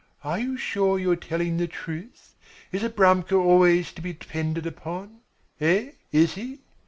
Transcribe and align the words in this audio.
"Are 0.23 0.39
you 0.39 0.57
sure 0.57 0.97
you 0.97 1.11
are 1.11 1.15
telling 1.15 1.57
the 1.57 1.67
truth? 1.67 2.33
Is 2.71 2.81
Abramka 2.81 3.35
always 3.39 3.91
to 3.93 4.01
be 4.01 4.13
depended 4.13 4.65
upon? 4.65 5.19
Eh, 5.59 5.91
is 6.11 6.33
he?" 6.33 6.61